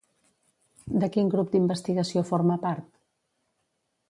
[1.03, 2.89] De quin grup d'investigació forma part?